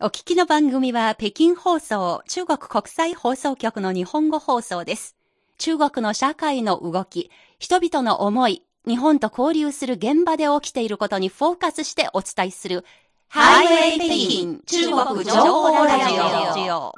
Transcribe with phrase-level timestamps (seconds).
[0.00, 5.14] お聞きの番組は北京放送中国国際放送局の日本語放送です。
[5.56, 7.30] 中国の社会の動き、
[7.60, 12.84] 人々の思い、日本と交流する現場で起きていることにフォーカスしてお伝えする
[13.28, 16.92] ハイウェイ北京中国情報ラジオ。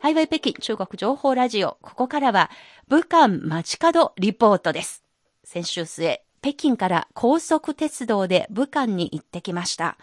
[0.00, 1.76] ハイウェイ北京中国情報ラジオ。
[1.82, 2.50] ここからは
[2.88, 5.04] 武漢街角リポートです。
[5.44, 9.96] 先週末、北京から高速鉄道で武漢に行ってきました。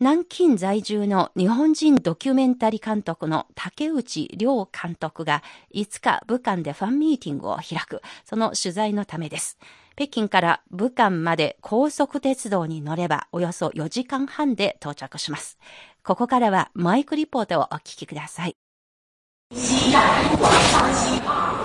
[0.00, 9.56] 南京在住の日本人ドキュメンタリー監督の竹内涼監督が5日武漢でファンミーティングを開く、その取材のためです。
[9.94, 15.60] 北京から武漢まで高速鉄道に乗ればおよそ4時間半で到着します。
[16.02, 18.56] ここからはマイクリポートをお聞きください。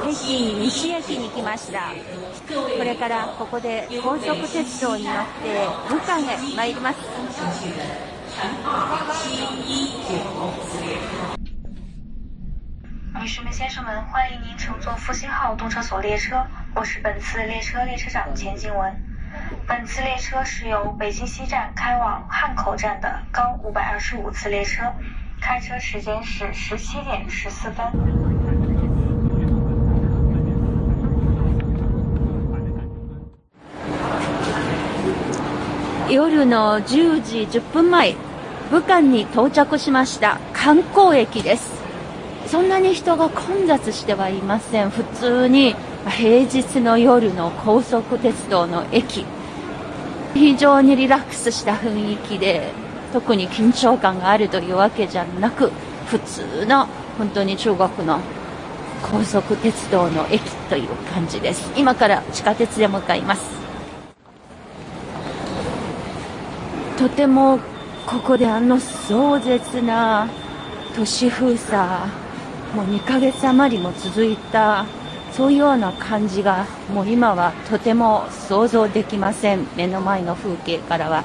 [0.03, 1.93] 北京西駅に来ました。
[2.79, 6.99] これからここで高速鉄道に乗って武漢へ参ります。
[13.15, 18.93] 女士们、先生们，欢迎您乘坐复兴号动车所列车，我是本次列车列车长钱静文。
[19.67, 24.83] 本次列车是由北京西站开往汉口站的高五百二十五次列车，
[25.40, 27.86] 开车时间是十七点十四分。
[36.10, 38.16] 夜の10時10分前、
[38.72, 41.70] 武漢に到着しました観光駅です。
[42.48, 44.90] そんなに人が混雑してはいません。
[44.90, 45.76] 普通に
[46.08, 49.26] 平日の夜の高速鉄道の駅。
[50.34, 52.72] 非常にリラックスした雰囲気で、
[53.14, 55.72] 特に緊張感があるというわけじゃなく、
[56.08, 58.20] 普通の本当に中国の
[59.12, 61.72] 高速鉄道の駅という感じです。
[61.76, 63.42] 今から地下鉄で向かいます。
[66.98, 67.60] とても
[68.06, 70.28] ここであの壮絶な
[70.96, 71.78] 都市封鎖、
[72.76, 74.86] もう2ヶ月余りも続いた、
[75.32, 79.68] そういうような感じがもう今はとても想像できません。
[79.76, 81.24] 目の前の風景からは。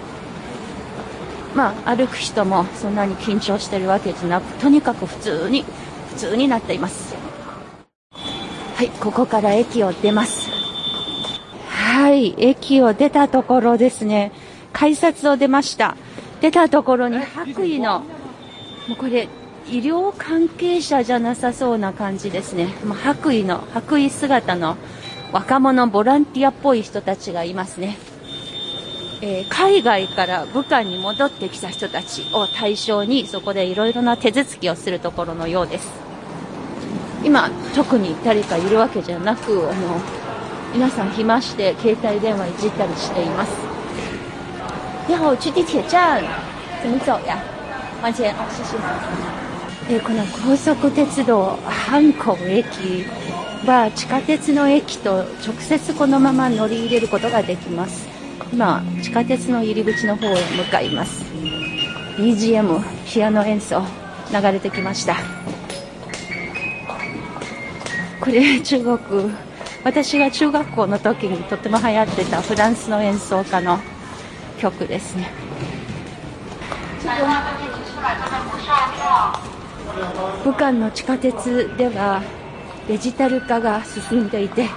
[1.54, 5.64] まあ歩く人もそんなに緊張してるわけじゃなく、とにかく普通に、
[6.10, 7.14] 普通になっています。
[8.76, 10.50] はい、ここから駅を出ます。
[11.68, 14.32] はい、駅を出たところですね。
[14.72, 15.96] 改札を出ました。
[16.40, 18.00] 出たところに白衣の、
[18.88, 19.28] もうこれ、
[19.68, 22.74] 医療関係者じゃなさそうな感じですね。
[22.84, 24.76] もう白衣の、白衣姿の
[25.32, 27.96] 若者ボランティアっぽい人たちがいますね。
[29.24, 35.88] えー海外から武漢に戻ってきた人たちを対象に、そこでいろいろな手続きをするところのようです。
[37.24, 40.00] 今、特に誰かいるわけじゃなく、あの、
[40.74, 43.52] 皆さん暇して携帯電話いじったりしています。
[45.06, 46.20] 你好，我去地铁站，
[46.82, 47.38] 怎么走呀？
[48.02, 48.76] 往前，哦，谢谢。
[49.88, 53.04] えーこの高速鉄道阪口駅
[53.66, 58.11] は地下鉄の駅と直接このまま乗り入れることができます。
[58.52, 61.24] 今、地下鉄の入り口の方へ向かいます。
[62.18, 63.82] BGM、ピアノ演奏
[64.30, 65.16] 流れてきました。
[68.20, 69.32] これ中国、
[69.84, 73.78] 私が中学校の時にとても流行ってたフランスの演奏家の
[74.58, 75.30] 曲ですね。
[80.44, 82.22] 武漢の地下鉄では
[82.86, 84.68] デジタル化が進んでいて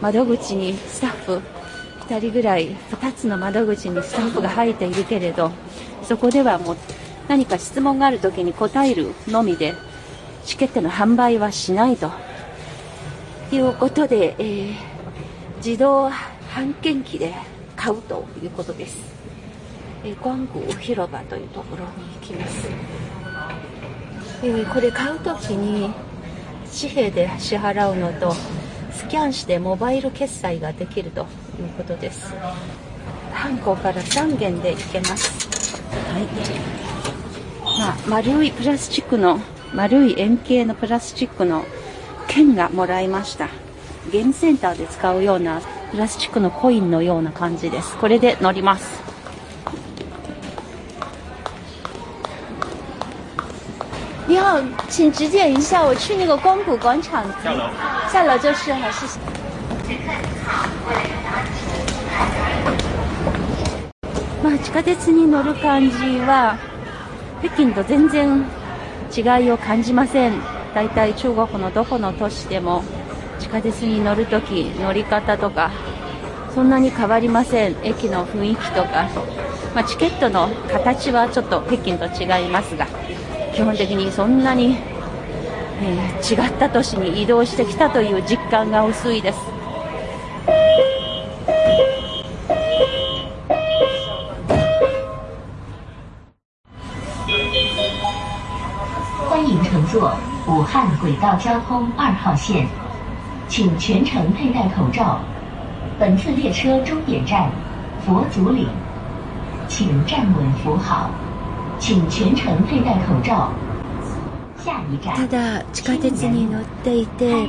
[0.00, 1.57] 窓口にスタッフ
[2.08, 5.50] 2人ぐらい2つの窓口にスタッフが入っているけれど
[6.02, 6.76] そこではもう
[7.28, 9.74] 何か質問がある時に答えるのみで
[10.44, 12.10] チケットの販売はしないと
[13.52, 14.98] いうことで、えー
[15.58, 17.34] 自動販券機で
[17.74, 18.96] 買うということです、
[20.04, 22.68] えー、光谷広場というところに行きます。
[24.44, 25.92] えーこれ買うときに
[26.64, 28.32] 紙幣で支払うのと
[28.92, 31.26] スキャンしてモバイル決済ができるという
[31.76, 32.34] ことです。
[33.32, 35.48] 阪港から3軒で行けます。
[36.12, 36.26] はい、
[37.78, 39.40] まあ、丸いプラスチックの
[39.74, 41.64] 丸い円形のプラスチックの
[42.26, 43.48] 券がもらいました。
[44.10, 45.60] ゲームセンターで使うような
[45.90, 47.96] プラスチックのコインのような感じです。
[47.96, 49.02] これで乗ります。
[54.28, 54.60] 你好，
[54.90, 57.24] 请指点一下，我去那个光谷广场。
[57.42, 57.70] 下楼。
[58.12, 59.18] 下楼就是了，谢谢。
[64.42, 65.96] まあ地下鉄に乗る感じ
[66.26, 66.58] は
[67.40, 68.44] 北京と全然
[69.16, 70.34] 違いを感じません。
[70.74, 72.84] だいたい中国のどこの都市でも
[73.38, 75.70] 地下鉄に乗るとき乗り方とか
[76.50, 77.76] そそんなに変わりません。
[77.84, 79.06] 駅の雰囲気とか。
[79.76, 82.84] まあ、チケットの形はちょっと北京と違いますが、
[83.58, 84.76] 基本的にそんなに、
[85.82, 89.38] えー、違った都市に移動してきたという実感が薄いです。
[99.28, 100.14] 欢迎乘坐
[100.46, 102.64] 武汉轨道交通二号线，
[103.48, 105.18] 请全程佩戴口罩。
[105.98, 107.50] 本次列车终点站
[108.06, 108.68] 佛祖岭，
[109.66, 111.10] 请站稳扶好，
[115.14, 117.48] ただ地下鉄に乗っていて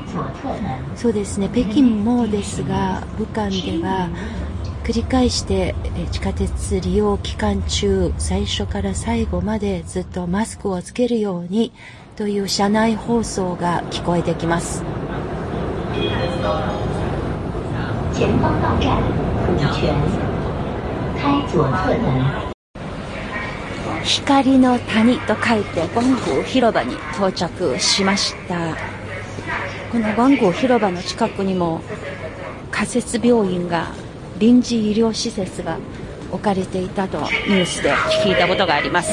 [0.96, 1.50] そうですね。
[1.54, 4.10] 北京もですが武漢では
[4.84, 5.76] 繰り返して
[6.12, 11.72] 地下鉄利用期間中最初から最後までずっとマスクをつけるように
[12.16, 14.84] という車内放送が聞こえてきます。
[18.14, 19.30] 前方到站。
[19.50, 19.94] 普泉
[21.18, 22.49] 开左侧门
[24.10, 28.76] 光の谷と書いてゴング広場に到着しました。
[29.92, 31.82] このゴング広場の近くにも
[32.72, 33.94] 仮設病院が
[34.40, 35.78] 臨時医療施設が
[36.32, 39.12] 置かれていたとニュースで聞いたことがあります。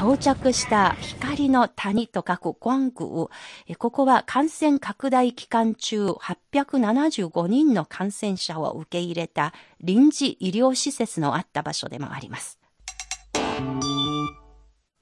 [0.00, 3.28] 到着した光の谷と書くゴング
[3.76, 9.52] ここは感染拡大期間中875人の感染者を受け入れた
[9.82, 12.58] 臨時医療施設のあった場所でもあります。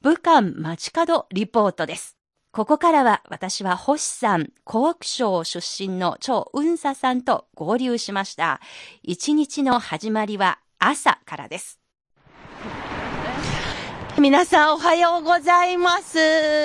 [0.02, 2.16] 武漢街角リポートです。
[2.50, 8.60] ここからは私は星さん、湖北省出身の超雲佐さんと合流しました。
[9.04, 11.77] 一日の始まりは朝からです。
[14.20, 16.18] 皆さんおはようございます。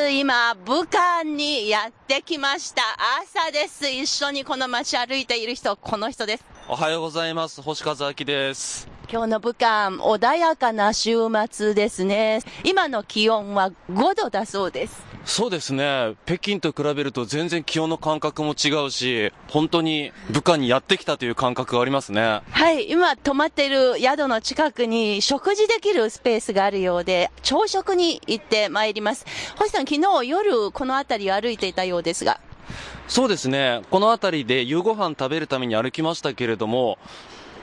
[0.10, 2.82] 今、武漢にやってきました。
[3.22, 3.88] 朝です。
[3.88, 6.46] 一緒にこの街歩いている人、この人です。
[6.68, 7.62] おはようございます。
[7.62, 8.88] 星和明です。
[9.08, 11.16] 今日の武漢、穏やかな週
[11.52, 12.40] 末ですね。
[12.64, 15.13] 今の気温は5度だそうです。
[15.26, 16.16] そうですね。
[16.26, 22.42] 北京と比べると全然気温の感覚も違うし、本当に武漢にやってきたという感覚がありますね。
[22.50, 22.90] はい。
[22.90, 29.26] 今泊まっている宿の近くに食事できるスペースがあるようで、朝食に行ってまいります。
[29.58, 32.42] 星さん、昨日夜この辺りを歩いていたようですが。
[33.08, 33.82] そうですね。
[33.92, 36.98] この辺りで夕ご飯食べるために歩きましたけれども、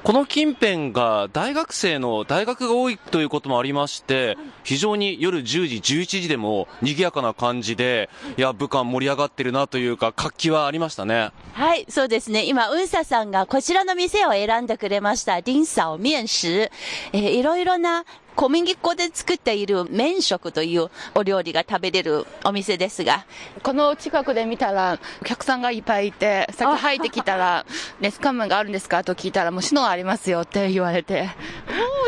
[0.02, 8.08] この近辺が大学生の大学が多いということもありまして、非常に夜10時、11時でも賑やかな感じで、
[8.38, 11.32] いや、武漢盛り上がってるなというか、活気はありましたね。
[11.52, 12.46] はい、そうですね。
[12.46, 15.42] 今、うんささんがこちらの店を選んでくれました。
[15.42, 16.70] 林草面食。
[17.12, 18.06] えー、いろいろな
[18.40, 23.26] 小麦粉で作っている麺食というお料理が食べれるお店ですが。
[23.62, 27.66] この近くで見たら、お客さんがいっぱいいて、先入ってきたら、
[28.00, 29.04] 熱乾麺があるんですか？
[29.04, 31.28] と聞いたら、もうのがありますよって言われて。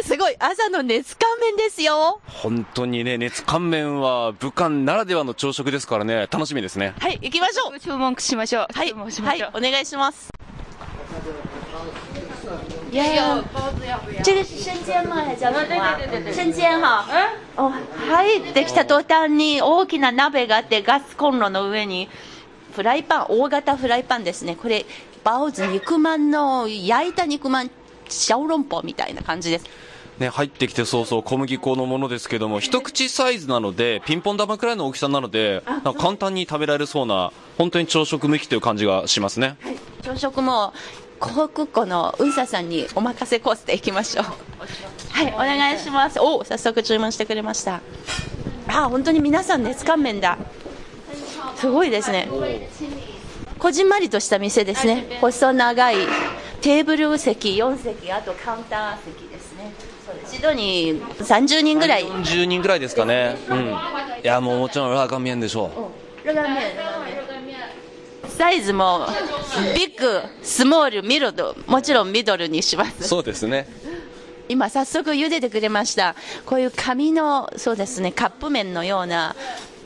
[0.05, 6.95] すごい朝の熱乾麺ですよ本当にね、熱乾麺は武漢ならではの朝食ですからね、楽しみですね。
[6.99, 8.67] はい、行きましょう注文しましょう。
[8.73, 10.31] はい、はい、お願いします。
[13.01, 14.23] 有包子要不要？
[14.23, 15.17] 这个是生煎吗？
[15.25, 16.33] 还是叫什么？
[16.33, 17.05] 生煎哈。
[17.57, 22.09] お入ってきた途端に大きな鍋があってガスコンロの上に
[22.75, 24.85] フライパン大型フライパンですねこれ
[25.25, 27.71] バオズ肉まんの焼いた肉まん
[28.09, 29.67] シャオロンポみたいな感じです
[30.19, 35.63] ね、入ってきてそうそう小麦粉のものですけども一口サイズなのでピンポン玉くらいの大きさなので
[35.99, 40.75] 簡単に食べられそうな本当に朝食向きという感じがしますね、はい、朝食も
[41.23, 44.25] 幸福湖のうんささんにお任せコースでいきましょう。
[44.25, 46.19] はいお願いします。
[46.19, 47.81] お早速注文してくれました。
[48.67, 50.37] あ本当に皆さん熱乾麺だ。
[51.55, 52.29] すごいですね。
[53.57, 55.19] こじんまりとした店ですね。
[55.21, 55.97] 細長い
[56.61, 59.73] テーブル席4席あとカウンター席ですね。
[60.27, 62.05] 一度に30人ぐらい。
[62.05, 63.37] 40人ぐらいですかね。
[63.49, 63.69] うん。
[63.69, 63.71] い
[64.25, 65.71] やもうもちろんラーメンでしょ
[66.25, 66.27] う。
[66.27, 67.22] ラーメン
[68.37, 69.07] サイズも
[69.75, 73.09] ビッグ、スモール、ミドル、もちろんミドルにします。
[73.09, 73.67] そうですね。
[74.49, 76.15] 今早速茹でてくれました。
[76.47, 79.37] こういう紙の、そうですね、カップ麺のような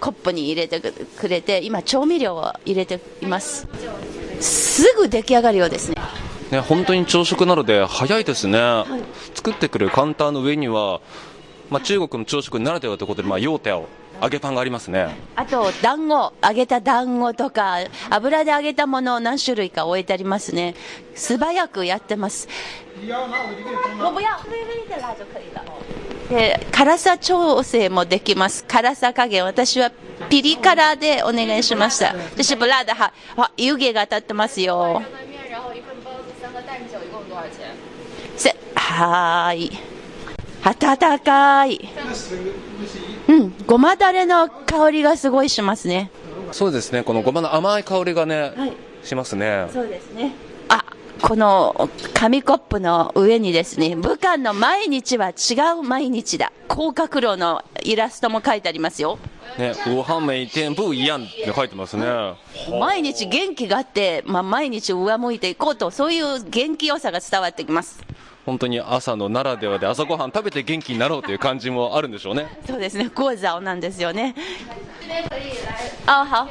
[0.00, 3.68] コップに入れてくれて、今調味料を入れています。
[4.40, 5.96] すぐ出来上がるようですね。
[6.50, 8.58] ね、本当に朝食なので早いですね。
[8.58, 9.02] はい、
[9.34, 11.00] 作ってくるカウンターの上には、
[11.70, 13.88] まあ、中国の朝食ならではということで、まあ、ヨーテを
[14.22, 15.16] 揚げパンがありますね。
[15.36, 17.78] あと、団子、揚げた団子とか、
[18.10, 20.74] 油で揚げたものを何種類か置いてありますね。
[21.14, 22.48] 素早くやってます。
[26.30, 28.64] で、辛さ調整もできます。
[28.64, 29.44] 辛さ加減。
[29.44, 29.90] 私は
[30.28, 32.14] ピリ辛でお願いしました。
[32.36, 33.12] 就是不辣的哈。
[33.36, 35.02] あ、湯気が当たってますよ。
[38.74, 39.95] はーい。
[40.66, 41.88] 温かい。
[43.28, 46.10] うん、ごまだれの香りがすごいしますね。
[46.50, 48.72] そうですね、このごまの甘い香りがね、はい
[49.06, 49.68] しますね。
[49.72, 50.32] そうですね。
[50.68, 50.84] あ、
[51.22, 56.52] この紙コップの上にですね、武漢の毎日は違う毎日だ。
[56.68, 59.18] 甲殻楼のイラストも書いてありますよ。
[59.58, 62.04] ね、武漢每天不一样って書いてますね。
[62.78, 68.00] 毎日元気があって、まあ、毎日上向いていこうと、そういう元気良さが伝わってきます。
[68.46, 72.46] 本当に朝のならではで朝ごはん食べて元気になろうという感じもあるんでしょうね。
[72.64, 74.36] そうですね、ゴーザオなんですよね。
[76.06, 76.48] あ、は。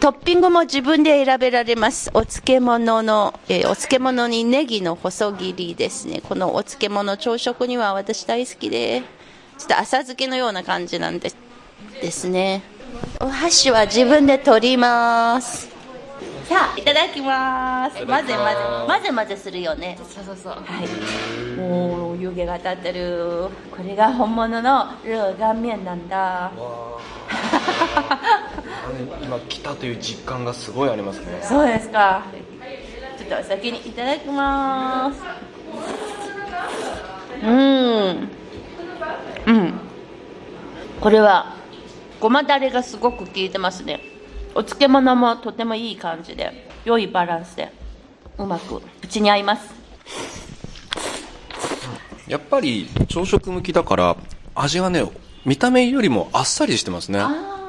[0.00, 2.10] トッピングも自分で選べられます。
[2.14, 6.22] お漬物の、えーお漬物にネギの細切りですね。
[6.22, 9.02] このお漬物朝食には私大好きで、
[9.58, 11.32] ちょっと浅漬けのような感じなんで
[12.00, 12.62] ですね。
[13.20, 15.73] お箸は自分で取ります。
[16.48, 18.04] さあ、いただきます。
[18.04, 18.36] 混ぜ混ぜ、
[18.86, 19.98] 混ぜ混ぜするよね。
[19.98, 20.52] そうそうそう。
[20.52, 20.88] はい。
[21.58, 23.48] おお、湯気が当たってる。
[23.70, 26.52] これが本物の热干面なんだ。
[29.22, 31.38] 今来たという実感がすごいありますね。
[31.42, 32.26] そうですか。
[33.18, 35.20] ちょっとお先にいただきます。
[37.42, 38.28] うん。
[39.46, 39.72] うん。
[41.00, 41.56] これは、
[42.20, 44.13] ごまだれがすごく効いてますね。
[44.54, 47.72] お漬物もとてもいい感じで、良いバランスで、
[48.38, 49.74] うまく口に合います。
[52.28, 54.16] やっぱり朝食向きだから
[54.54, 55.04] 味がね、
[55.44, 57.18] 見た目よりもあっさりしてますね。
[57.18, 57.26] あ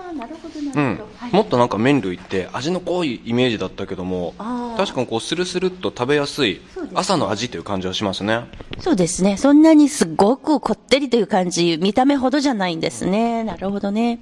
[0.10, 1.10] あ、なるほど、うんなるほど。
[1.18, 4.34] はい、もっとなんか麺類って味の濃いイメージだったけども
[4.77, 6.62] 確かにこうスルスルっと食べやすい
[6.94, 8.42] 朝の味という感じはしますね
[8.80, 9.38] そうですね。
[9.38, 13.44] そんなにすごくこってりという感じ、見た目ほどじゃないんですね。
[13.44, 14.20] なるほどね。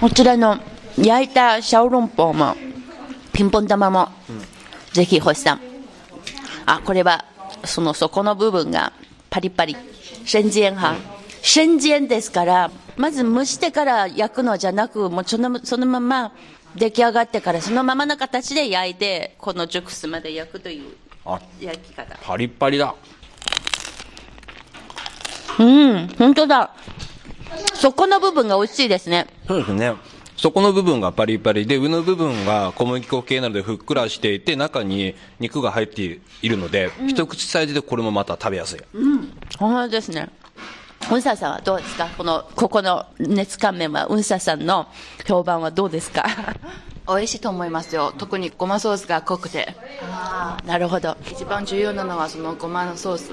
[0.00, 0.58] こちらの
[1.00, 2.56] 焼いたシャオロンポーも、
[3.32, 4.08] ピンポン玉も、
[4.92, 5.60] ぜひ星さん。
[6.66, 7.24] あ、これは、
[7.64, 8.92] その底の部分が
[9.30, 9.76] パリパリ。
[10.24, 10.96] 生煎派。
[11.42, 16.32] 生煎ですから、まず蒸してから焼くのじゃなく、もうそのそのまま
[16.74, 22.18] 出来上がってからそのままの形で焼いて、この熟すまで焼くというあ焼き方。
[22.20, 22.94] パリッパリだ
[25.60, 26.72] うん、本当だ。
[27.74, 29.28] 底の部分が美味しいですね。
[29.46, 29.94] そうですね
[30.40, 38.80] 底の部分がパリパリで上の部分が小麦粉系なのでふっくらしていて中に肉が入っているので、一口サイズでこれもまた食べやすい
[39.58, 40.28] 本当ですね。
[41.10, 42.08] うんささんはどうですか？
[42.18, 44.86] この、ここの熱乾麺は、うんささんの
[45.26, 46.24] 評判はどうですか？
[47.08, 48.12] 美味しいと思いますよ。
[48.18, 49.74] 特にごまソースが濃くて。
[50.12, 51.16] ああ、なるほど。
[51.32, 53.30] 一番重要なのはそのごまのソース。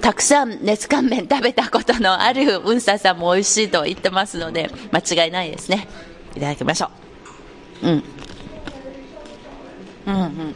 [0.00, 5.86] たくさん熱乾麺食べたことのあるうんささんも美味しいと言ってますので、間違いないですね。
[6.36, 6.90] いただきましょ
[7.82, 7.88] う。
[7.88, 8.04] うん。
[10.06, 10.54] うんうん。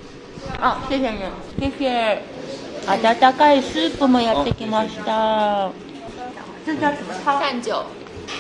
[0.61, 1.19] あ、谢谢你。
[1.61, 2.23] 谢谢。
[2.87, 5.71] 温かいスープもやってきました。
[6.65, 7.41] 这叫什么汤？
[7.41, 7.71] 蛋酒。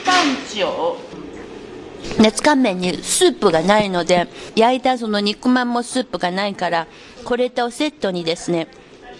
[0.04, 0.96] 蛋酒。
[2.18, 6.86] 熱乾麺にスープがないので、焼いたその肉まんもスープがないから、
[7.24, 8.68] これとセットにですね、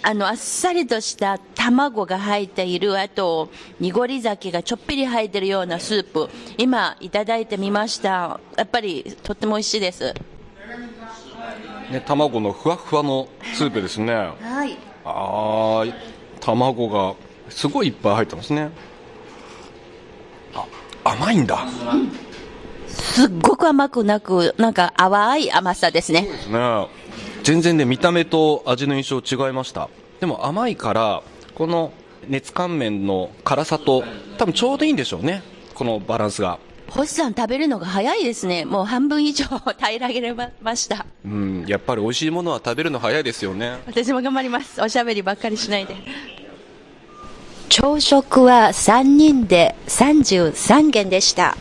[0.02, 3.50] あの、あっさりとした卵が入っている、あと、
[3.80, 8.40] 濁り酒がちょっぴり入ってるようなスープ、今、いただいてみました。
[8.56, 10.14] やっぱり、とっても美味しいです。
[11.90, 14.76] ね卵のふわふわのスープですねはい。
[15.04, 15.94] あー
[16.40, 17.14] 卵が
[17.48, 18.70] すごいいっぱい入ってますね
[20.54, 20.66] あ
[21.04, 21.66] 甘いんだ
[22.86, 26.22] すっごく甘くなく、なんか淡い甘さですね。
[26.22, 26.86] ね
[27.42, 29.88] 全然ね見た目と味の印象違いました
[30.20, 31.22] でも甘いから
[31.58, 31.92] この
[32.28, 34.04] 熱乾麺の辛さと
[34.38, 35.42] 多分ちょうどいいんでしょうね
[35.74, 38.64] このバランスが星さん食べるのが早いですね。
[38.64, 41.04] もう半分以上平らげました。
[41.22, 44.80] うんやっぱり美味しいものは食べるの早いですよね私も頑張ります。
[44.80, 45.96] おしゃべりばっかりしないで。
[47.68, 51.56] 朝食は3人で33元でした。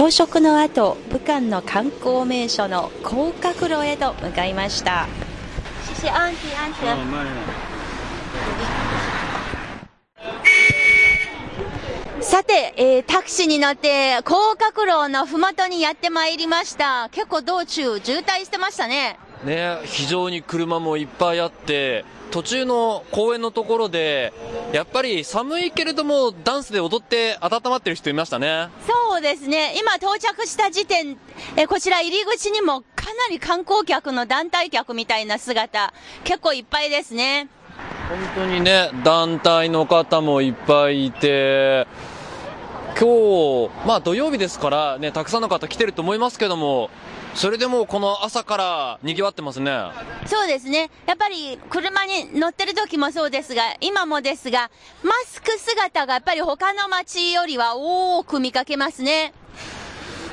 [0.00, 5.06] 朝食の後、武漢の観光名所の甲殻楼へと向かいました。
[12.22, 17.10] さて、えータクシーに乗って、甲殻楼のふもとにやってまいりました。
[17.12, 19.18] 結構道中、渋滞してましたね。
[19.44, 24.32] ね非常に車もいっぱいあって途中の公園のところで
[24.72, 29.74] やっぱり寒いけれどもダンスで踊って温まってる人いましたねそうですね。
[29.78, 31.16] 今到着した時点、
[31.56, 37.48] えこちら入り口にもかかなり観光客の団体客みたいな姿、結構いっぱいですね。
[38.08, 41.88] 本当にね、団体の方もいっぱいいて、
[42.96, 46.88] 今日、まあ土曜日ですからね、たくさんの方来てると思いますけども、
[47.34, 49.72] それでもこの朝から賑わってますね。
[50.26, 50.90] そうですね。
[51.06, 54.70] やっぱり車に乗ってる時もそうですが、今もですが、
[55.02, 59.32] マスク姿がやっぱり他の街よりは多く見かけますね。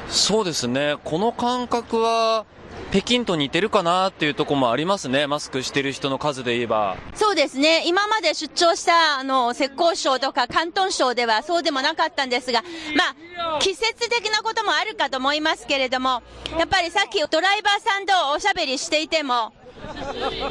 [0.10, 0.98] そうですね。
[1.04, 2.46] この感覚は、
[2.90, 5.28] 北京と似てるかなっていうとこもありますね。
[5.28, 6.96] マスクしてる人の数で言えば。
[7.16, 7.84] そうですね。
[7.86, 12.64] 今まで出張した、あの、浙江省とか広東省ではそうでもなかったんですが、
[12.96, 16.22] まあ、季節的なこともあるかと思いますけれども、
[16.58, 19.52] やっぱりさっきドライバーさんとおしゃべりしていても、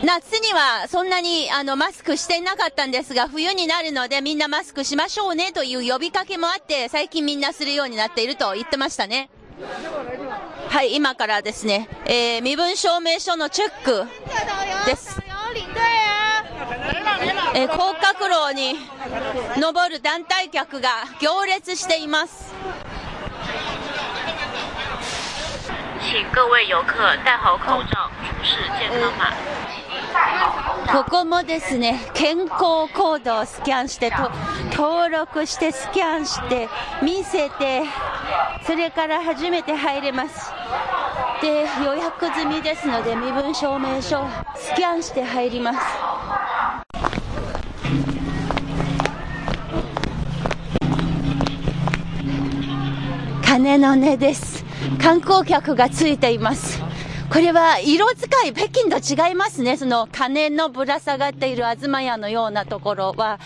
[0.05, 9.31] 夏にはそんなにあのマスクしていなかったんですが、冬になるのでみんなマスクしましょうねという呼びかけもあって、最近みんなするようになっていると言ってましたね。
[10.77, 14.05] はい、今からですね、えー、身分証明書のチェック
[14.85, 15.19] です。
[17.55, 18.75] えー、高架路に
[19.59, 22.53] 登る団体客が行列しています。
[30.93, 32.51] ここもですね、健康
[32.93, 34.31] コードをスキャンしてと、
[34.77, 36.69] 登録してスキャンして
[37.03, 37.85] 見せて、
[38.67, 40.56] それから初めて入れます。
[41.41, 44.25] で、予約済みですので、身分証明書
[44.57, 45.79] スキャンして入ります。
[53.43, 54.65] 鐘の音です。
[55.01, 56.81] 観光客がついています。
[57.31, 59.77] これは色使い、北京と違いますね。
[59.77, 63.39] その鐘のぶら下がっている東屋のようなところは、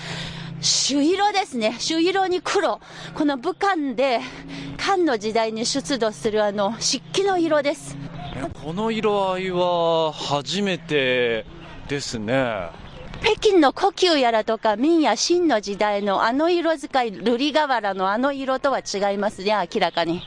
[0.61, 1.77] 朱色ですね。
[1.79, 2.81] 朱色に黒。
[3.15, 4.21] この武漢で、
[4.77, 7.97] 漢の時代に出土するあの、漆器の色です。
[8.63, 11.47] この色合いは初めて
[11.89, 12.69] ですね。
[13.23, 20.23] 北京の故宮やらとか明や清の時代のあの色使い、瑠璃瓦のあの色とは違いますね、明らかに。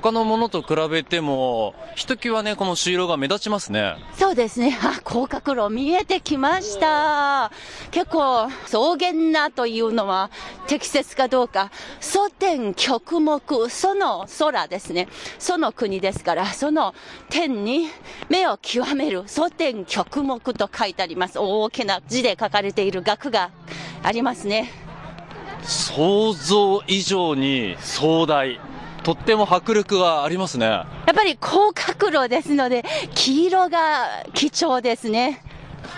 [0.00, 3.94] 他のものと比べても、ひときわね、この朱色が目立ちますね。
[4.18, 4.76] そうですね。
[4.82, 7.52] あ、広角路見えてきました。
[7.92, 10.30] 結構、草原なというのは
[10.66, 11.70] 適切かどうか。
[12.00, 15.06] 祖天極目、その空ですね。
[15.38, 16.92] その国ですから、その
[17.28, 17.88] 天に
[18.28, 21.38] 目を極める、祖天極目と書いてあります。
[21.38, 23.50] 大きな字で書かれている額が
[24.02, 24.72] ありますね。
[25.62, 28.63] 想像以上に壮大。
[29.04, 30.66] とっても迫力がありますね。
[30.66, 35.44] やっぱり高角炉ですので、黄色が貴重ですね。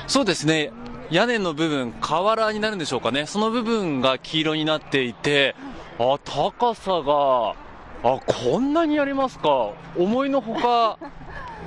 [0.09, 0.73] そうですね。
[1.11, 3.27] 屋根の部分、瓦になるんでしょうかね。
[3.27, 5.55] その部分が黄色になっていて、
[6.01, 7.55] あ、高さが、
[8.03, 9.71] あ、こんなにありますか。
[9.97, 10.99] 思いのほか、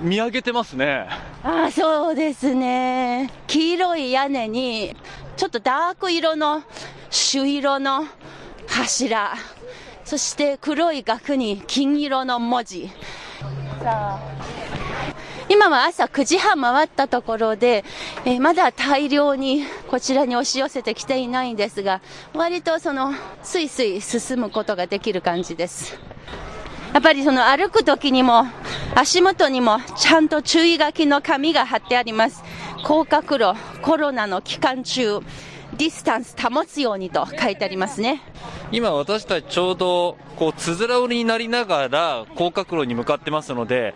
[0.02, 1.08] 見上げてますね。
[1.41, 3.32] あ、そうですね。
[3.47, 4.93] 黄色い屋根に、
[5.38, 6.63] ちょっとダーク色の、
[7.10, 8.06] 朱色の
[8.67, 9.36] 柱。
[10.10, 12.89] そして黒い額に金色の文字。
[15.48, 17.86] 今は朝9時半回ったところで、
[18.26, 22.02] えー、まだ大量にこちらに押し寄せてきていないんですが、
[22.34, 26.00] 割とその、スイスイ進むことができる感じです。
[26.91, 28.48] やっぱりその歩く時にも、
[28.95, 32.43] 足元にもちゃんと注意書きの紙が貼ってあります。
[32.84, 35.19] 黄鶴楼、コロナの期間中、
[35.80, 38.22] ディスタンス保つようにと書いてありますね。
[38.70, 43.96] 今私たちちょうど、こう、つづら折りになりながら、黄鶴楼に向かってますので、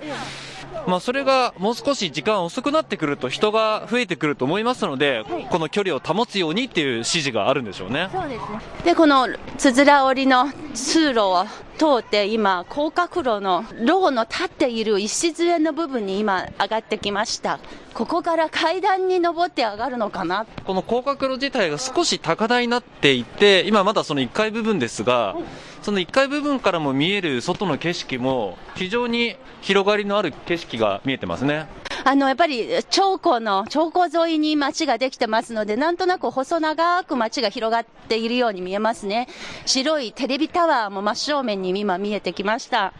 [0.88, 8.10] まあ、それがもう少し時間遅くなってくると人が増えてくると思いますので、はい、この距離を保つようにっていう指示があるんでしょうね。
[8.12, 8.60] そうですね。
[8.84, 11.46] で、このつづら折りの通路を
[11.78, 17.60] 通って今、黄鶴楼の楼の立っている礎の部分に今上がってきました。
[17.93, 20.45] ここから階段に登って上がるのかな？
[20.65, 25.43] この高架路自体が少し高台になっていて、今まだその1階部分ですが、はい
[25.84, 31.67] その1階部分からも見える外の景色も非常に広がりのある景色が見えてますね。
[32.06, 39.27] あの、やっぱり、長江の、長江沿いに街ができてますので、なんとなく細長く街が広がっているように見えますね。
[39.65, 42.93] 白いテレビタワーも真正面に今見えてきました。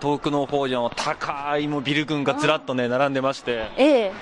[0.00, 3.70] 遠くの方には高いもビル群がずらっとね、並んでまして。
[3.76, 4.12] ええ。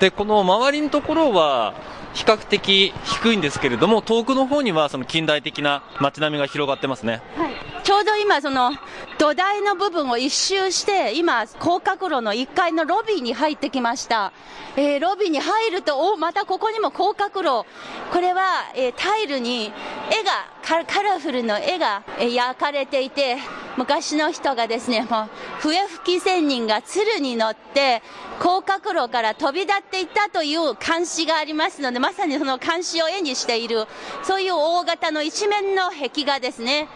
[0.00, 1.74] で、この周りのところは、
[2.14, 7.20] 比較的低いんですけれども、遠くの方にはその近代的な街並みが広がってますね。
[7.36, 7.54] はい。
[7.82, 8.72] ちょうど今、その
[9.18, 14.32] 土台の部分を一周して、今、高架路の1階のロビーに入ってきました。
[14.76, 17.64] えー、ロビーに入ると、おまたここにも高架路。
[18.12, 23.38] これは、えー、タイルに絵がカ、ラフルの絵が、えー、焼かれていて、
[23.76, 25.28] 昔の人がですね、もう
[25.60, 28.02] 笛吹き仙人が鶴に乗って、
[28.40, 33.86] 広角路から飛び立っていったという監視がありますので、まさにその監視を絵にしている、
[34.24, 36.88] そういう大型の一面の壁画ですね。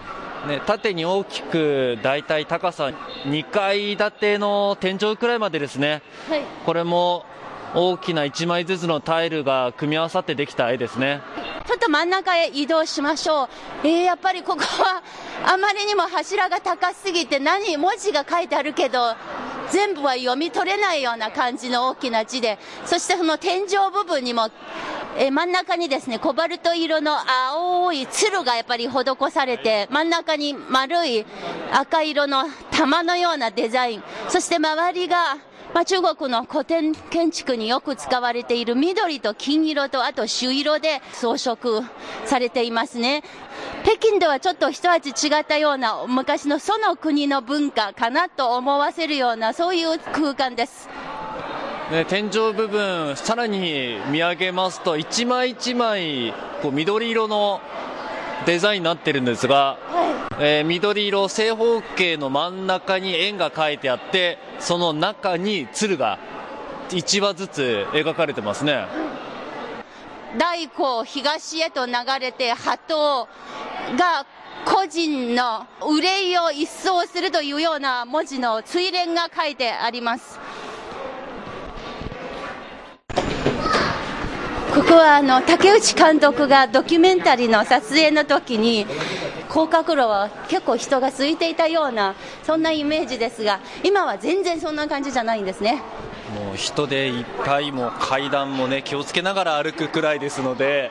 [0.46, 2.92] ね、縦に大きく、だいたい高さ
[3.24, 6.02] 2階建ての天井くらいまでですね。
[6.28, 6.42] はい。
[6.64, 7.24] これも
[7.74, 11.20] 大きな1枚ずつのタイルが組み合わさってできた絵ですね。
[11.66, 13.48] ちょっと真ん中へ移動しましょう。
[13.84, 15.02] えー、やっぱりここは、
[15.44, 19.14] あまりにも柱が高すぎて何、文字が書いてあるけど、
[19.70, 24.50] 全部は読み取れないような感じの大きな字で、そしてその天井部分にも、
[25.16, 27.16] え真ん中にですね、コバルト色の
[27.50, 31.26] 青い鶴がやっぱり施されて、真ん中に丸い
[31.72, 35.36] 赤色の玉のようなデザイン、そして周りが、
[35.74, 41.88] まあ、中国の古典建築によく使われている緑と金色とあと朱色で装飾
[42.24, 43.22] されていますね。
[43.84, 50.88] 北京ではちょっと一味違ったような昔のその国の文化かなと思わせるようなそういう空間です。
[51.90, 57.62] ね、天井部分、さらに見上げますと、一枚一枚、こう緑色の
[58.46, 59.78] デザインになってるんですが、
[60.40, 66.18] えー緑色正方形の真ん中に円が描いてあって、その中に鶴が
[66.90, 68.86] 1羽ずつ描かれてますね。
[70.38, 73.28] 大港東へと流れて波頭
[73.96, 74.26] が
[74.66, 80.38] 個人の憂いを一掃するというような文字の追連が書いてあります。
[84.74, 88.86] ここはあの竹内監督がドキュメンタリーの撮影の時に
[89.48, 95.82] 広角路は結構人が空いていたようなそんなイメージですが今は全然そんな感じじゃないんですね。
[96.34, 100.90] もう人でいっぱいもう階段もね気をつけながら歩くくらいですので、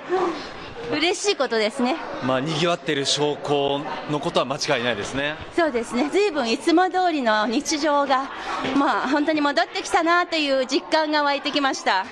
[0.91, 1.95] 嬉しいことですね。
[2.25, 5.35] まあ賑わってる証拠のことは間違いないですね。
[5.55, 6.09] そうですね。
[6.11, 8.29] 随分いつも通りの日常が、
[8.75, 12.05] まあ本当に戻ってきたなという実感が湧いてきました。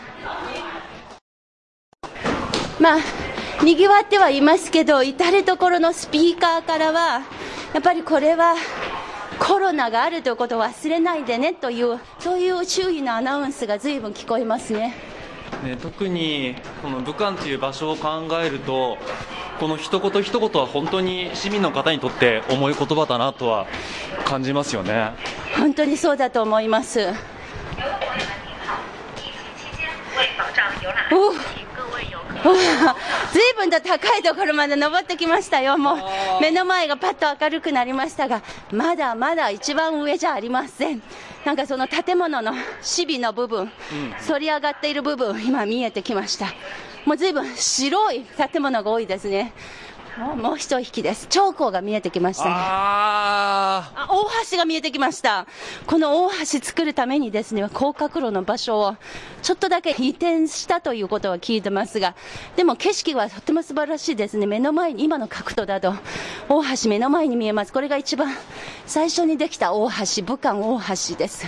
[2.80, 3.00] まあ、
[3.64, 7.22] 賑わってはいますけど、至る所のスピーカーからは、
[7.74, 8.56] やっぱりこれは
[9.40, 14.94] コロナがあるということを忘れないでねという、そういう注意のアナウンスが随分聞こえますね。
[15.64, 18.98] ね、特にこの武漢という場所を考えると
[19.60, 23.66] この一言一言は本当に市民の方にとって重い言葉だなとは
[24.26, 25.12] 感じますよね
[25.58, 27.14] 本当にそうだと思います。
[31.12, 31.55] おお
[32.54, 35.78] ずいぶんと高いところまで登ってきましたよ。
[35.78, 35.98] もう
[36.42, 41.02] 目の前がパッと明るくなりましたが、まだまだ一番上じゃありません。
[41.44, 43.72] なんかその建物のシビの部分、
[44.28, 46.48] 反り上がっている部分、今見えてきました。
[47.06, 49.54] もうずいぶん白い建物が多いですね。
[50.18, 51.28] もう一匹です。
[51.30, 52.52] 長江が見えてきましたね。
[52.54, 55.46] ああ、大橋が見えてきました。
[55.86, 58.96] この大橋作るためにですね、高角路の場所を
[59.42, 62.16] ちょっとだけ移転したということは聞いてますが、
[62.56, 64.46] でも景色はとても素晴らしいですね。
[64.46, 65.94] 目の前に、今の角度だと、
[66.48, 67.74] 大橋目の前に見えます。
[67.74, 68.34] これが一番
[68.86, 71.46] 最初にできた大橋、武漢大橋です。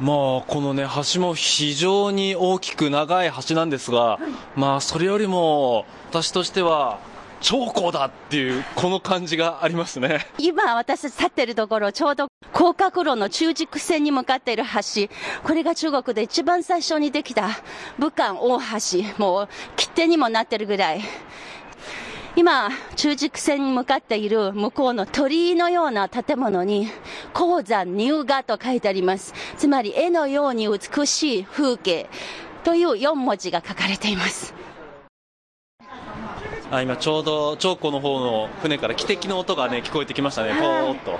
[0.00, 0.16] まあ
[0.48, 4.18] このね橋も非常に大きく長い橋なんですが、
[4.56, 6.98] まあそれよりも私としては
[7.42, 15.08] 長江だっていうこの感じがありますね今私たち立ってるところ、ちょうど高角路の中軸線に向かっている橋、
[15.42, 17.48] これが中国で一番最初にできた
[17.98, 18.64] 武漢大橋、
[19.18, 21.00] もう切手にもなってるぐらい。
[22.34, 26.88] 今、中軸線に向かっている向こうの鳥居のような建物に、
[27.34, 29.34] 鉱山入画と書いてあります。
[29.58, 32.08] つまり絵のように美しい風景
[32.64, 34.54] という4文字が書かれています。
[36.72, 41.10] あ今ちょうど長江の方の船から汽笛の音がね聞こえてきましたねポーっと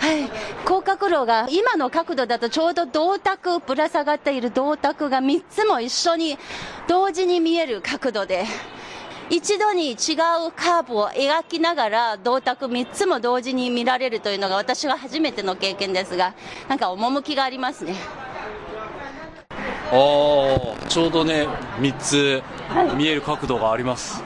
[0.00, 0.30] はい。
[0.64, 6.38] 高角路が、今の角度だとちょうど銅鐸、ぶら下がっている銅鐸が3つも一緒に
[6.86, 8.44] 同時に見える角度で、
[9.28, 9.96] 一度に違う
[10.54, 16.34] カーブを描きながら銅鐸3つも同時に見られるというのが私は初めての経験ですが、
[16.68, 17.96] なんか趣がありますね。
[19.90, 21.46] ああちょうどね
[21.80, 22.42] 3つ
[22.96, 24.22] 見える角度があります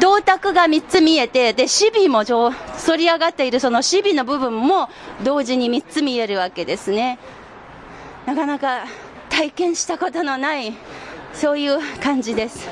[0.00, 4.88] 銅鐸が3つ見えて、で、シビも上反り上がっているそのシビの部分も
[5.24, 7.18] 同時に3つ見えるわけですね。
[8.26, 8.84] なかなか
[9.28, 10.74] 体験したことのない、
[11.32, 12.68] そういう感じです。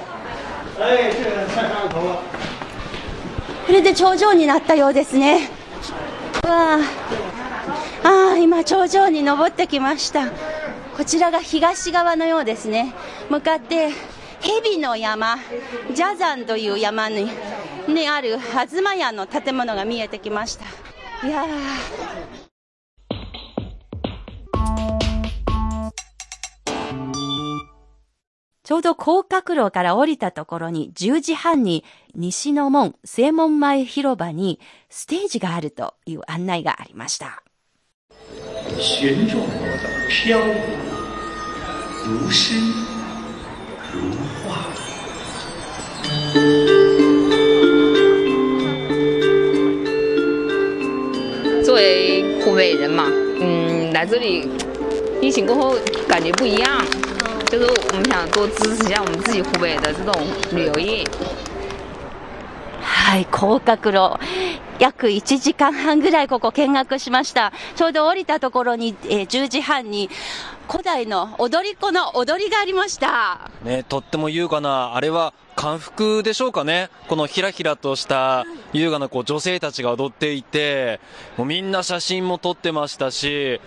[3.66, 5.48] これで頂上になったようですね。
[6.44, 6.78] うわあ、
[8.04, 10.26] ああ、今頂上に登ってきました。
[10.96, 12.94] こちらが東側のようですね。
[13.28, 13.90] 向かって、
[14.40, 15.36] 蛇の山、
[15.94, 17.28] ジャザンという山に
[17.86, 20.64] にあるはずま屋の建物が見えてきました。
[21.26, 21.44] いや
[28.62, 37.42] ちょうど高架路から降りたところに10時半に西の門、正門前広場にステージがあるという案内がありました。
[40.08, 40.54] 飘舞，
[42.04, 42.54] 如诗
[43.92, 44.00] 如
[44.44, 44.68] 画。
[51.64, 53.08] 作为湖北人嘛，
[53.40, 54.48] 嗯，来这里
[55.20, 55.76] 疫情过后
[56.08, 56.84] 感觉不一样，
[57.50, 61.04] 就是我们想多支持一下我们自己湖北的这种旅游业。
[63.06, 64.18] はい、高架路。
[64.80, 67.52] 約1時間半ぐらいここ見学しました。
[67.76, 70.10] ちょうど降りたところに、えー10時半に
[70.68, 73.48] 古代の踊り子の踊りがありました。
[73.62, 76.90] ね、とっても優雅な、あれは漢服でしょうかね。
[77.06, 80.98] このひらひらとした優雅なこう女性たちが踊っていて、
[81.36, 83.60] もうみんな写真も撮ってましたし、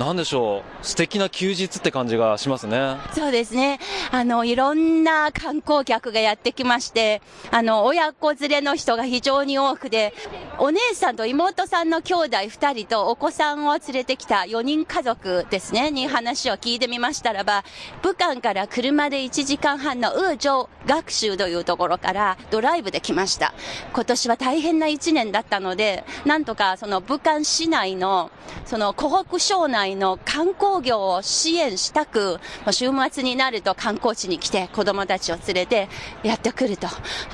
[0.00, 2.96] なんでしょう、素敵な休日って感じがしますね。
[3.12, 3.78] そうですね。
[4.10, 10.14] あの、いろんな観光客がやってきまして、あの、親子連れの人が非常に多くで、
[10.56, 17.62] お姉さんと妹さんの兄弟二人とお子さんを連れてきた4人家族ですね、に話を聞いてみましたらば、
[18.00, 23.52] 武漢から車で1時間半のウージョ学習というところからドライブで来ました。
[23.92, 28.30] 今年は大変な1年だったので、なんとかその武漢市内の、
[28.64, 35.88] その湖北省内の観光業を支援したく、週末になると観光地に来て子供たちを連れて
[36.22, 36.88] やってくると、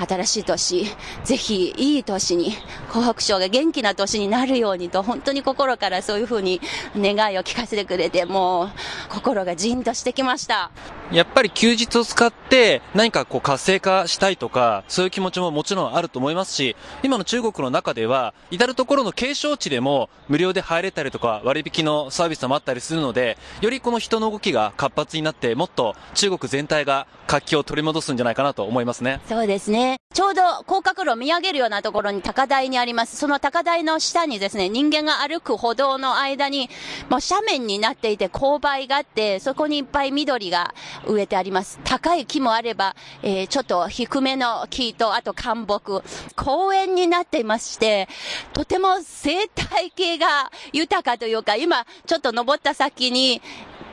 [0.07, 0.85] 新しい年、
[1.23, 2.53] ぜひいい年に、
[2.91, 6.61] 湖北省が元気な年になるようにと、本当に心からそういうふうに
[6.95, 8.69] 願いを聞かせてくれて、もう
[9.09, 10.71] 心がじんとしてきました。
[11.11, 29.19] やっぱり休日を使って何かこう活性化したいとか、そういう気持ちももちろんあると思いますし、今の中国の中では、至るところの景勝地でも無料で入れたりとか割引のサービスもあったりするので、よりこの人の動きが活発になって、もっと中国全体が活気を取り戻すんじゃないかなと思いますね。
[29.27, 29.97] そうですね。
[30.13, 33.17] ちょうど高架路を見上げるようなところに高台にあります。
[33.17, 36.69] その高台の下にですね、人間が歩く歩道の間に、
[37.09, 40.73] もう斜面になっていて勾配があって、そこにいっぱい緑が
[41.05, 41.79] 植えてあります。
[41.83, 46.03] 高い木もあれば、えーちょっと低めの木と、あと灌木、
[46.35, 48.07] 公園になっていまして、
[48.53, 53.41] とても生態系が豊かというか、今、ちょっと登った先に、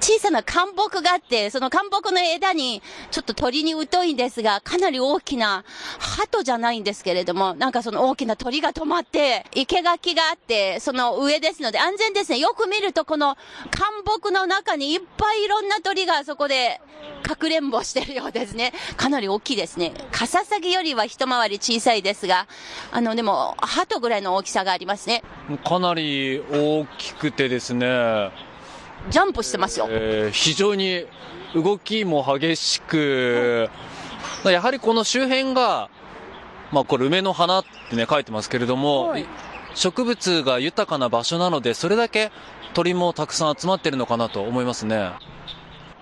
[0.05, 5.64] 小さな灌木があって、その灌木の枝に、ちょっと鳥に疎いんですが、かなり大きな、
[5.99, 12.38] 鳩じゃないんですけれども、なんかその大きな鳥が止まって、生垣があって、その上ですので安全ですね。
[12.38, 13.38] よく見るとこの
[13.71, 16.83] 灌木の中にいっぱいいろんな鳥がそこで、
[17.23, 18.75] かくれんぼしてるようですね。
[18.99, 19.95] かなり大きいですね。
[20.12, 22.47] カササギよりは一回り小さいですが、
[22.93, 25.23] あの、でも、鳩ぐらいの大きさがありますね。
[25.64, 28.31] かなり大きくてですね、
[29.11, 29.87] ジャンプしてますよ。
[29.90, 31.07] えー非常に
[31.55, 33.71] 動きも激しく、
[34.45, 35.88] やはりこの周辺が、
[36.73, 39.27] まあこれ梅の花ってね書いてますけれども、はい
[39.77, 42.31] 植物が豊かな場所なので、それだけ
[42.75, 45.11] 鳥もたくさん集まってるのかなと思いますね。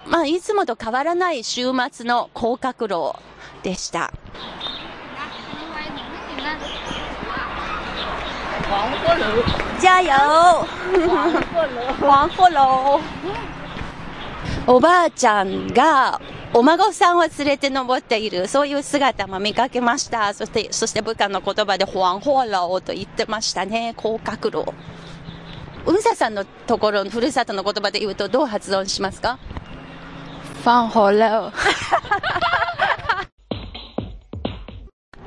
[0.07, 3.15] まあ、いつもと変わらない週末の高架路
[3.63, 4.13] でした。
[9.81, 10.13] 加油。
[12.01, 13.01] 黄鹤楼。
[14.67, 16.21] おばあちゃんが
[16.55, 20.33] お孫さんを連れて登っている、そういう姿も見かけました。
[20.35, 24.73] そして、そして武漢の言葉で、黄鹤楼と言ってましたね、高架路。
[25.85, 29.39] うんささんのところ、ふるさとの言葉で言うとどう発音しますか？
[30.65, 31.53] 放火了。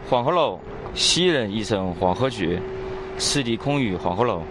[0.10, 0.60] 黄鹤楼，
[0.94, 2.62] 西人译成黄鹤诀，
[3.18, 4.42] 是离空语黄鹤楼。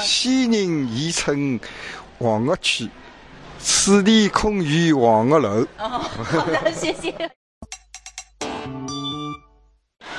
[0.00, 1.58] 西人译成
[2.18, 2.88] 黄鹤区，
[3.58, 5.66] 此地空余黄鹤楼。
[5.76, 7.14] 好的谢谢。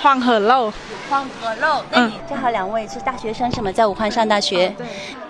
[0.01, 0.71] 黄鹤楼，
[1.09, 3.71] 黄鹤楼，那你正好两位是大学生是吗？
[3.71, 4.73] 在武汉上大学。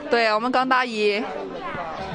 [0.09, 1.23] 对我们刚大一，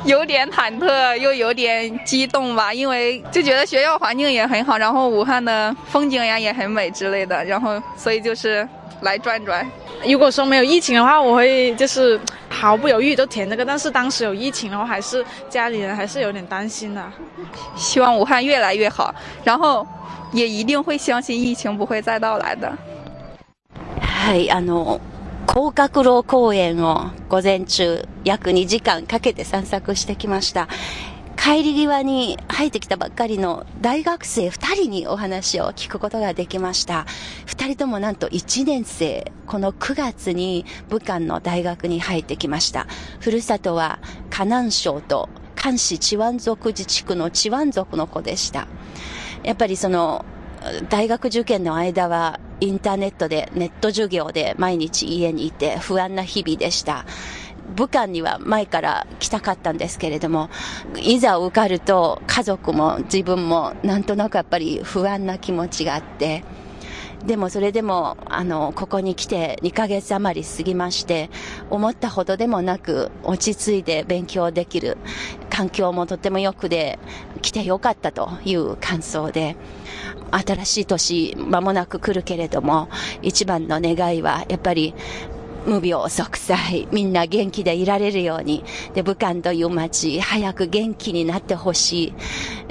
[0.06, 8.68] 有点忐忑，又有点激动吧，因为就觉得学校环境也很好，然后武汉的风景呀也很美之类的，然后所以就是
[9.02, 9.66] 来转转。
[10.08, 13.66] 如果说没有疫情的话，我会就是毫不犹豫就填这个。
[13.66, 17.04] 但是当时有疫情的话，还是家里人还是有点担心的。
[17.76, 19.88] 希望武汉越来越好，然后
[20.32, 22.72] 也一定会相信疫情不会再到来的。
[24.02, 25.00] はい、あの、
[25.53, 30.69] 高架路公園を午前中約2時間かけて散策してきました。
[31.37, 37.05] 帰り際に入ってきたばっかりの大学生2人にお話を聞くことができました。
[37.47, 42.87] 2人ともなんと1年生、この9月に武漢の大学に入ってきました。
[43.19, 43.99] ふるさとは
[44.31, 48.69] 河南省と漢市チワン族自治区のチワン族の子でした。
[49.43, 50.25] やっぱりその
[50.89, 57.05] 大学受験の間はインターネットでネット授業で毎日家にいて不安な日々でした。
[57.77, 60.51] 武漢には前から来たかったんですけれども、
[61.01, 66.45] いざ受かると家族も自分もなんとなくやっぱり不安な気持ちがあって、
[67.25, 71.31] でもそれでも、あの、ここに来て2ヶ月余り過ぎまして、
[71.69, 74.97] 思ったほどでもなく落ち着いて勉強できる
[75.51, 76.99] 環境もとても良くで、
[77.43, 79.57] 来てよかったという感想で、
[80.31, 82.89] 新しい年間もなく来るけれども、
[83.23, 84.95] 一番の願いはやっぱり
[85.67, 88.65] 無病息災、みんな元気でいられるように、
[88.95, 92.15] で、武漢という街、早く元気になってほしい。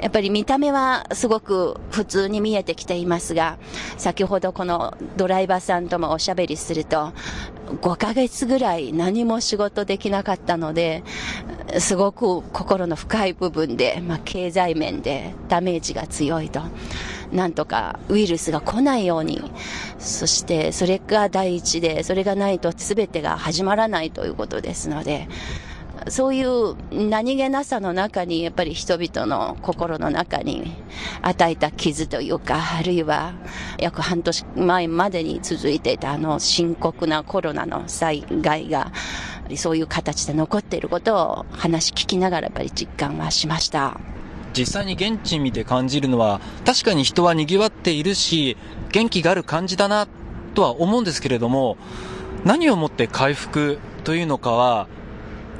[0.00, 3.58] やっぱり見た目はすごく普通に見えてきていますが、
[3.96, 7.12] 先ほどこのドライバーさんともおしゃべりすると、
[7.80, 11.04] 5ヶ月ぐらい何も仕事できなかったので、
[11.78, 16.60] すごく心の深い部分で、まあ、経済面でダメージが強いと。
[17.32, 19.50] なんとかウイルスが来ないように、
[19.98, 25.28] そしてそれが第一で、それがないと全てが始まらないということですので、
[26.08, 30.72] そういう何気なさの中に、やっぱり人々の心の中に
[31.22, 33.34] 与えた傷というか、あるいは
[33.78, 38.92] 約半年前までに続いていたあの深刻なコロナの災害が、
[39.56, 44.00] そういう形で残っていることを話聞きながらやっぱり実感はしました。
[44.56, 48.56] 実際に現地見て感じるのは、確かに人は賑わっているし、
[48.92, 50.08] 元気がある感じだな、
[50.54, 51.76] とは思うんですけれども、
[52.44, 54.88] 何をもって回復というのかは、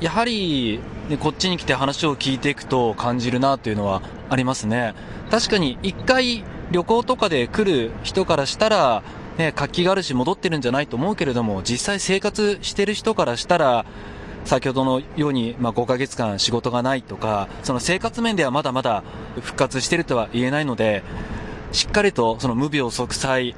[0.01, 4.95] やはり、ね、こっちに来て話を聞いていくと感じるなというのはありますね。
[5.31, 9.03] 確かに一回旅行とかで来る人からしたら、
[9.37, 13.85] ね、活気があるし戻ってるんじゃないと思うけれども、実際生活してる人からしたら、
[14.45, 19.03] 先ほどのように、まあ、5ヶ月間仕事がないとか、その生活面ではまだまだ
[19.41, 21.03] 復活しているとは言えないので、
[21.73, 23.55] しっかりとその無病息災、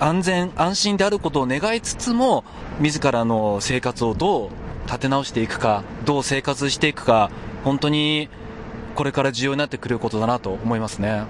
[0.00, 2.44] 安全、安心であることを願いつつも、
[2.80, 4.50] 自らの生活をどう
[4.86, 7.30] 立て直していくか、どう生活していくか、
[7.62, 8.28] 本当に
[8.94, 11.22] これから重要になってくることだなと思いますね。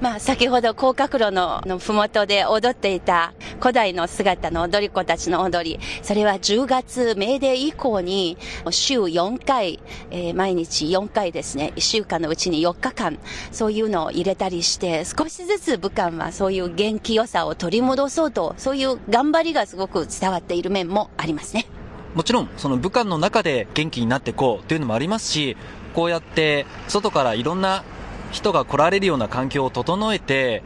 [0.00, 8.38] まあ、先ほど高角路ののふもとで踊っていた古代の姿の踊り子たちの踊り、それは10月、メーデー以降に
[8.70, 9.78] 週4回、
[10.10, 13.18] えー、毎日4回ですね、1週間のうちに4日間、
[13.52, 21.66] そういうのを入れたりして、少しずつ武漢はそういう元気良さを取り戻そうと、そういう頑張りがすごく伝わっている面もありますね。
[22.14, 25.58] もちろん、その武漢の中で元気になっていこうというのもありますし、
[25.94, 27.84] こうやって外からいろんな
[28.30, 30.62] 人が来られるような環境を整えて、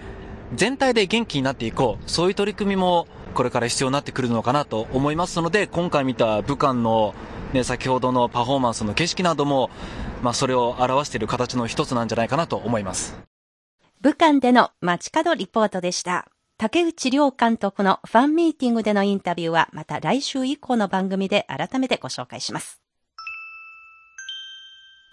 [0.55, 2.11] 全体で元気になっていこう。
[2.11, 7.15] そういう取り組みもこれから必要になってくるのかなと思いますので、今回見た武漢の
[7.55, 9.71] ね、先ほどのパフォーマンスの景色なども、
[10.23, 13.17] まあ、それを表している形の一つなんじゃないかなと思います。
[14.01, 16.27] 武漢での街角リポートでした。
[16.59, 22.84] 竹内涼監督のファンミーティングでのインタビューはまた来週以降の番組で改めてご紹介します。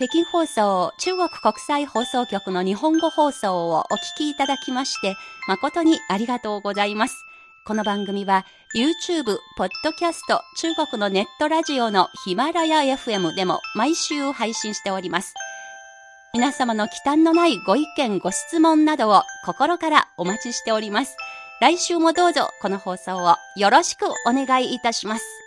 [0.02, 5.16] 北京放送中国国際放送局の日本語放送をお聞きいただきまして
[5.48, 7.24] 誠にありがとうございます。
[7.68, 15.36] この番組は YouTube、ポッドキャスト、中国のネットラジオのヒマラヤ FM でも毎週配信しております。
[16.34, 21.16] 皆様の忌憚のないご意見、ご質問などを心からお待ちしております。
[21.62, 25.41] 来週もどうぞこの放送をよろしくお願いいたします。